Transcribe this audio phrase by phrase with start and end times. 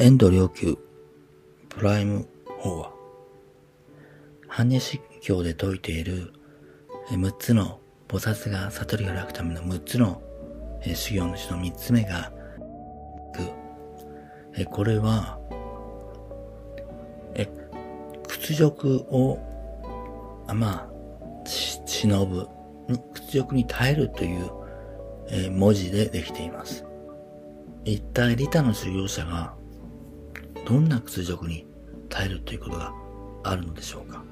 [0.00, 0.78] 遠藤良久
[1.70, 2.28] プライム
[2.60, 2.92] 法は、
[4.48, 6.32] 般若心経で説いている
[7.10, 10.22] 6つの菩薩が悟りを開くための6つの
[10.94, 12.30] 修行のうちの3つ目が、
[14.70, 15.40] これは、
[18.28, 19.40] 屈辱を、
[20.46, 20.88] あまあ、
[21.44, 22.46] 忍ぶ、
[23.14, 26.84] 屈辱に耐えるという文字でできています。
[27.84, 29.57] 一体利他の修行者が
[30.68, 31.66] どんな屈辱に
[32.10, 32.92] 耐えるということが
[33.42, 34.22] あるのでしょうか？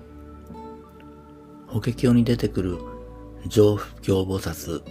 [1.66, 2.78] 法華経に出てくる
[3.48, 4.82] 上不教菩薩、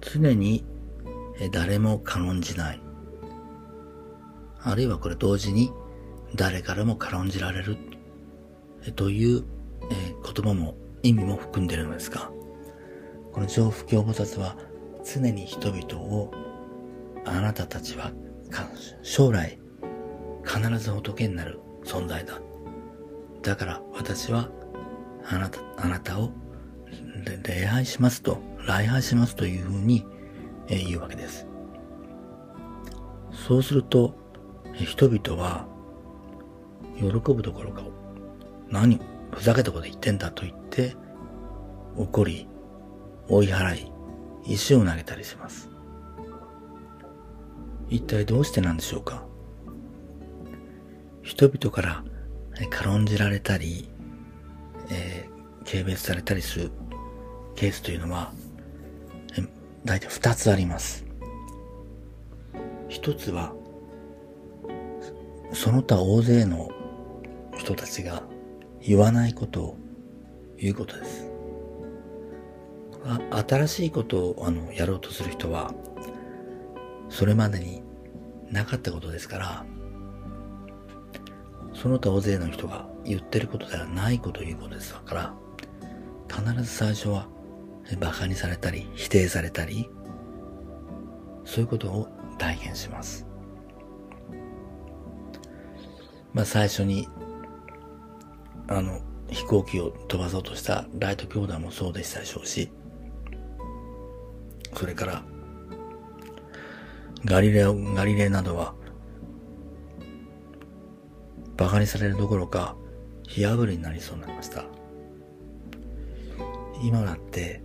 [0.00, 0.64] 常に
[1.52, 2.80] 誰も軽んじない。
[4.62, 5.70] あるいはこれ同時に
[6.34, 7.76] 誰からも軽んじられる。
[8.96, 9.44] という
[10.24, 12.30] 言葉も意味も含んでいるのですが、
[13.32, 14.56] この上不教菩薩は
[15.04, 16.32] 常に人々を
[17.26, 18.12] あなたたちは
[19.02, 19.58] 将来
[20.44, 22.40] 必ず仏になる存在だ。
[23.42, 24.48] だから私は
[25.24, 26.30] あなた、あなたを
[27.44, 30.06] 礼拝しますと、礼拝しますというふうに、
[30.68, 31.46] 言うわけです。
[33.32, 34.14] そうすると、
[34.74, 35.66] 人々は、
[36.96, 37.82] 喜ぶどころか、
[38.68, 39.00] 何、
[39.32, 40.96] ふざけたこと言ってんだと言って、
[41.96, 42.48] 怒り、
[43.28, 43.92] 追い払い、
[44.44, 45.70] 石を投げたりします。
[47.88, 49.24] 一体どうしてなんでしょうか？
[51.22, 52.04] 人々から
[52.70, 53.88] 軽んじられたり、
[54.90, 56.70] えー、軽蔑されたりする
[57.54, 58.32] ケースというのは、
[59.84, 61.04] 大体二つあります。
[62.88, 63.52] 一つは、
[65.52, 66.70] その他大勢の
[67.56, 68.22] 人たちが
[68.80, 69.76] 言わないことを
[70.56, 71.30] 言うことです。
[73.48, 75.72] 新しいことをあのやろうとする人は、
[77.08, 77.82] それまでに
[78.50, 79.66] なかったことですから、
[81.82, 85.34] その他大勢の人が言ってることではないことを言うことですから、
[86.28, 87.26] 必ず最初は
[87.96, 89.90] 馬鹿にされたり、否定されたり、
[91.44, 92.06] そういうことを
[92.38, 93.26] 体験します。
[96.32, 97.08] まあ最初に、
[98.68, 102.70] あの、飛行機を飛ばそうとしたライト兄弟もそうでしたでしょうし、
[104.76, 105.24] それから、
[107.24, 108.76] ガリレオ、ガリレなどは、
[111.58, 112.76] 馬鹿にされるどころか、
[113.26, 114.64] 火あぶりになりそうになりました。
[116.82, 117.62] 今だって、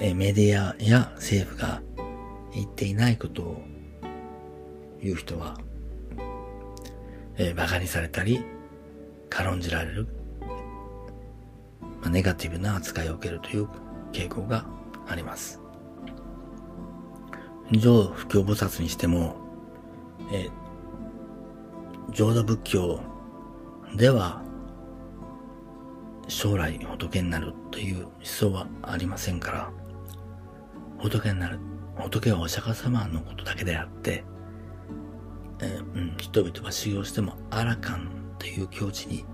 [0.00, 1.82] えメディアや政府が
[2.54, 3.62] 言っていないことを
[5.02, 5.58] 言う人は、
[7.38, 8.44] え馬鹿にされたり、
[9.30, 10.08] 軽んじられる、
[12.00, 13.68] まあ、ネガティブな扱いを受けるという
[14.12, 14.66] 傾向が
[15.08, 15.60] あります。
[17.72, 19.36] 上不教菩薩にしても、
[20.32, 20.48] え
[22.12, 23.00] 浄土仏教
[23.96, 24.42] では
[26.26, 29.70] 将来仏になるという思想はありませんから、
[30.98, 31.58] 仏になる。
[31.96, 34.24] 仏はお釈迦様のことだけであって、
[35.60, 39.24] えー、うん、人々が修行してもアラカンという境地に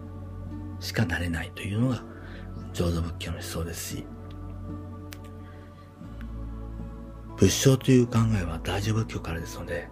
[0.80, 2.02] しかなれないというのが
[2.72, 4.06] 浄土仏教の思想ですし、
[7.36, 9.88] 仏性という考えは大乗仏教からですので、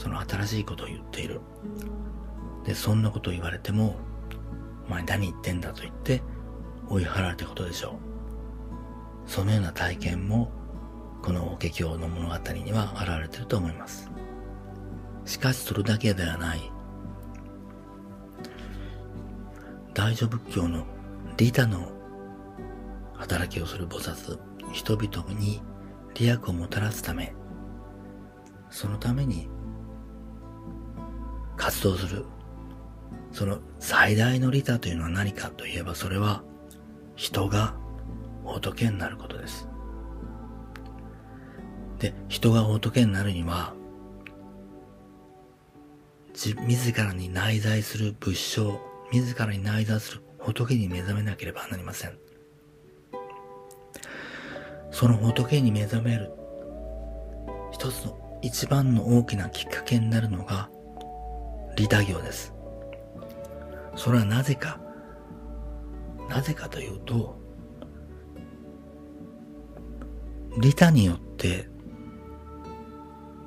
[0.00, 1.42] その新しいことを言っている。
[2.64, 3.96] で、そんなことを言われても、
[4.86, 6.22] お前何言ってんだと言って
[6.88, 7.98] 追い払われたことでしょ
[9.26, 9.30] う。
[9.30, 10.50] そのような体験も、
[11.22, 14.10] この法華経の物語には現れていると思います。
[15.26, 16.72] しかしそれだけではない。
[19.92, 20.86] 大乗仏教の
[21.36, 21.92] 利他の
[23.18, 24.38] 働きをする菩薩、
[24.72, 25.60] 人々に
[26.14, 27.34] 利益をもたらすため、
[28.70, 29.50] そのために
[31.60, 32.24] 活動する。
[33.32, 36.42] その最大の利他というのは何かといえばそれは
[37.16, 37.76] 人が
[38.44, 39.68] 仏になることです。
[41.98, 43.74] で、人が仏になるには、
[46.32, 48.80] 自自らに内在する仏性、
[49.12, 52.18] 自らに内在する仏に目覚めなければなりません。
[54.90, 56.32] その仏に目覚める
[57.70, 60.70] 一つの一番の大きなきっかけになるのが
[61.80, 62.52] 利他行です。
[63.96, 64.78] それはなぜか、
[66.28, 67.40] なぜかというと、
[70.60, 71.70] 利他によって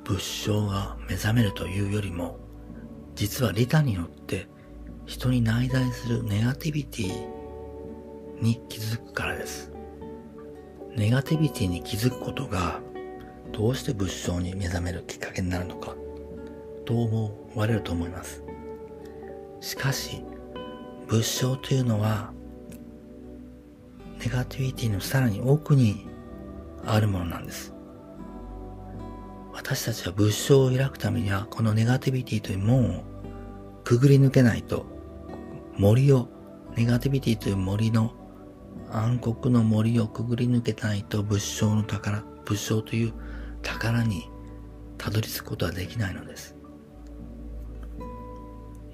[0.02, 2.40] 仏性が目覚めるというよりも、
[3.14, 4.48] 実は利他によって
[5.06, 9.70] 人に内在するネガティビティに気づくからです。
[10.96, 12.80] ネガティビティに気づくことが
[13.52, 15.94] どうして仏性に目覚めるきっかけになるのか。
[16.84, 18.42] と思われると思います？
[19.60, 20.22] しかし、
[21.06, 22.32] 仏性というのは、
[24.20, 26.06] ネガティビティのさらに奥に
[26.84, 27.72] あるものなんです。
[29.52, 33.04] 私たちは仏性を開くためには、このネガティビティという門を
[33.84, 34.84] くぐり抜けないと、
[35.78, 36.28] 森を、
[36.76, 38.12] ネガティビティという森の、
[38.90, 43.12] 暗黒の森をくぐり抜けないと仏性の宝、仏性という
[43.62, 44.28] 宝に
[44.98, 46.56] たどり着くことはできないのです。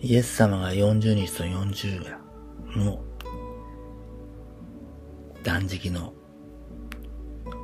[0.02, 2.18] イエス様が40日と40夜
[2.74, 3.04] の
[5.42, 6.14] 断食の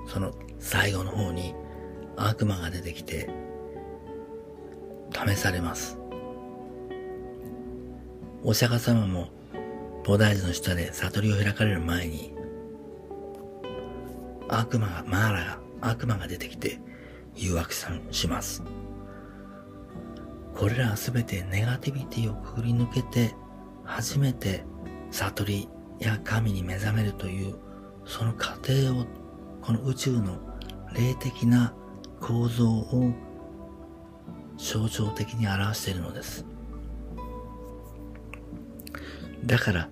[0.07, 1.55] その最後の方に
[2.17, 3.31] 悪魔が出てきて
[5.13, 5.99] 試されます。
[8.43, 9.29] お釈迦様も
[10.05, 12.35] 菩提寺の下で悟りを開かれる前に
[14.49, 16.81] 悪魔が、マーラが、悪魔が出てきて
[17.35, 17.73] 誘惑
[18.11, 18.63] します。
[20.57, 23.35] これらはすべてネガティビティをくぐり抜けて
[23.85, 24.65] 初めて
[25.11, 25.69] 悟り
[25.99, 27.57] や神に目覚めるという
[28.07, 29.07] その過程を
[29.61, 30.39] この宇宙の
[30.95, 31.75] 霊的な
[32.21, 33.13] 構造を
[34.57, 36.47] 象徴的に表しているのです。
[39.45, 39.89] だから、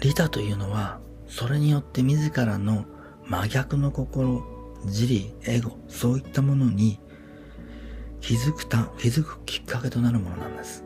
[0.00, 2.84] リタというのは、それによって自らの
[3.26, 4.44] 真逆の心、
[4.84, 7.00] 自利、エゴ、そういったものに
[8.22, 10.84] 気づくた、気づくきっかけとなるものなんです。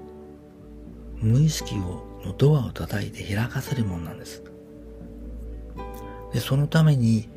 [1.18, 4.42] 無意識を、のドアを叩いて開かせるものなんです。
[6.32, 7.28] で、そのために、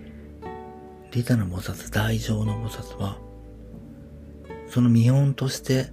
[1.11, 3.17] リタの菩薩、大乗の菩薩は、
[4.67, 5.91] その見本として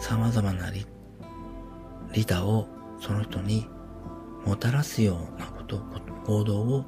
[0.00, 0.84] 様々なリ
[2.12, 2.66] リタを
[2.98, 3.68] その人に
[4.44, 5.80] もたらすようなこと、
[6.26, 6.84] 行動を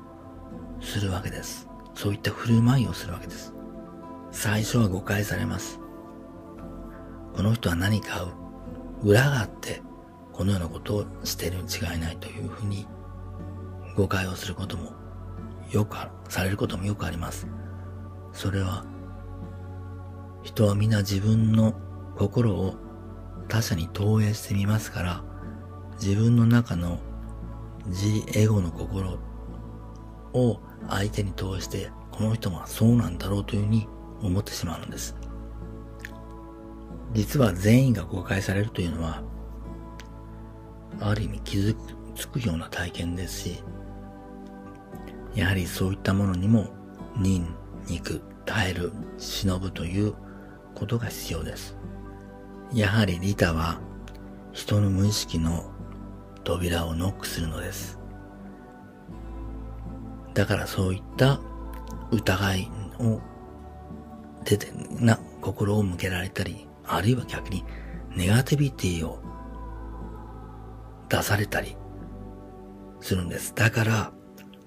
[0.80, 1.68] するわけです。
[1.94, 3.54] そういった振る舞いをするわけです。
[4.32, 5.81] 最初は誤解されます。
[7.42, 8.24] この人は何か
[9.02, 9.82] 裏があって、
[10.32, 12.86] このようなことをしているに違いないというふうに
[13.96, 14.92] 誤解をすることも
[15.68, 15.96] よく
[16.28, 17.48] されることもよくあります。
[18.32, 18.84] それは、
[20.44, 21.74] 人は皆自分の
[22.16, 22.76] 心を
[23.48, 25.24] 他者に投影してみますから、
[26.00, 27.00] 自分の中の
[27.86, 29.18] 自エゴの心
[30.32, 33.88] を相手に通して、この人はそうなんだろうというふうに
[34.22, 35.16] 思ってしまうのです。
[37.14, 39.22] 実は全員が誤解されるというのは、
[41.00, 41.76] ある意味傷
[42.14, 43.64] つくような体験ですし、
[45.34, 46.68] やはりそういったものにも、
[47.16, 47.54] 忍、
[47.86, 50.14] 肉、耐える、忍ぶという
[50.74, 51.76] ことが必要です。
[52.72, 53.80] やはりリタは、
[54.52, 55.70] 人の無意識の
[56.44, 57.98] 扉をノックするのです。
[60.34, 61.40] だからそういった
[62.10, 62.70] 疑い
[63.00, 63.20] を
[64.44, 67.64] 出て、な、心を向けられたり、あるいは逆に
[68.14, 69.18] ネガティビティを
[71.08, 71.76] 出されたり
[73.00, 73.54] するんです。
[73.54, 74.12] だから、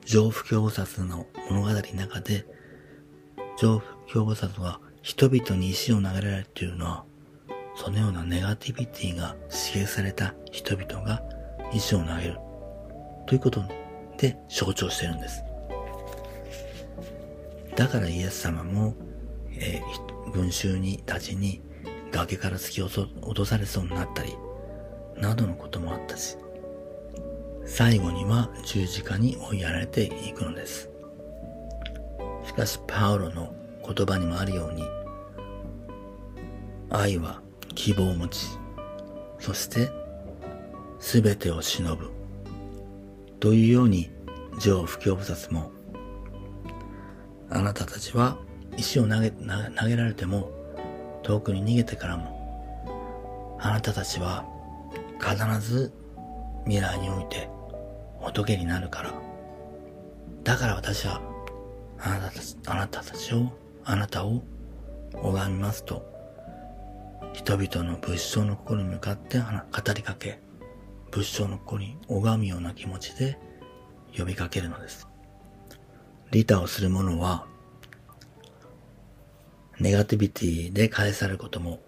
[0.05, 2.45] 上不教菩薩の物語の中で、
[3.57, 7.05] 上不教菩薩は人々に石を投げられるというのは、
[7.75, 11.21] そのようなネガティビティが刺激された人々が
[11.73, 12.39] 石を投げる
[13.27, 13.63] ということ
[14.17, 15.43] で象徴してるんです。
[17.75, 18.95] だからイエス様も、
[19.51, 21.61] えー、群衆にたちに
[22.15, 24.37] 崖から突き落とされそうになったり、
[25.17, 26.37] などのこともあったし、
[27.65, 30.89] 最後には十字架に追いやられていくのです。
[32.45, 33.53] しかし、パウロの
[33.85, 34.83] 言葉にもあるように、
[36.89, 37.41] 愛は
[37.73, 38.47] 希望を持ち、
[39.39, 39.89] そして
[40.99, 42.11] 全てを忍ぶ。
[43.41, 44.09] というように、
[44.59, 45.71] 上不教菩薩も、
[47.49, 48.37] あなたたちは
[48.77, 50.49] 石を投げ、投げられても、
[51.25, 54.45] 遠くに逃げてからも、あなたたちは
[55.19, 55.91] 必ず
[56.65, 57.49] 未来において
[58.19, 59.13] 仏になるから。
[60.43, 61.19] だから私は、
[61.97, 63.51] あなたたち、あなたたちを、
[63.83, 64.43] あなたを
[65.13, 66.05] 拝みますと、
[67.33, 70.39] 人々の仏性の心に向かって語りかけ、
[71.09, 73.39] 仏性の心に拝むような気持ちで
[74.15, 75.07] 呼びかけるのです。
[76.29, 77.47] 利他をする者は、
[79.79, 81.81] ネガティビティで返されることも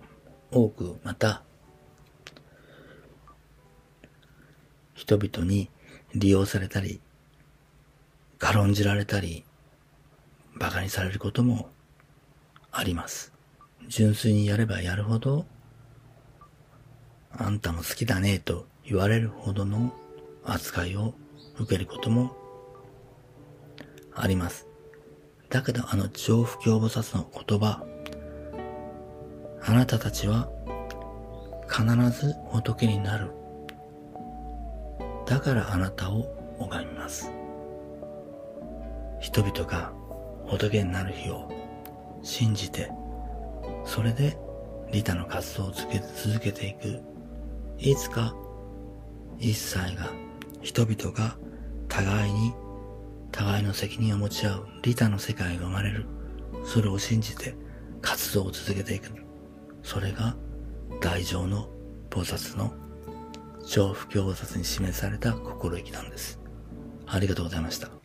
[0.52, 1.44] 多く、また、
[4.94, 5.70] 人々に
[6.14, 7.00] 利用されたり、
[8.40, 9.46] 軽んじられたり、
[10.56, 11.70] 馬鹿にされることも
[12.72, 13.32] あります。
[13.88, 15.46] 純粋にやればやるほど、
[17.32, 19.94] あんたも好きだねと言われるほどの
[20.44, 21.14] 扱いを
[21.58, 22.36] 受けることも
[24.14, 24.68] あります。
[25.50, 27.84] だけどあの上不教菩薩の言葉、
[29.66, 30.50] あなたたちは
[31.70, 33.32] 必ず仏になる。
[35.26, 36.26] だからあなたを
[36.60, 37.32] 拝みます。
[39.20, 39.92] 人々が
[40.46, 41.50] 仏になる日を
[42.24, 42.92] 信じて、
[43.86, 44.38] それで
[44.92, 47.02] 利他の活動を続けていく。
[47.78, 48.34] いつか
[49.38, 50.10] 一切が
[50.62, 51.38] 人々が
[51.88, 52.54] 互いに
[53.38, 56.08] 互いの責任を持ち合う利他の世界が生まれる。
[56.66, 57.56] それを信じて
[58.02, 59.12] 活動を続けていく。
[59.84, 60.36] それが
[61.02, 61.70] 大乗の
[62.10, 62.74] 菩薩の
[63.64, 66.40] 上不教菩薩に示された心意気なんです。
[67.06, 67.97] ありがとうございました。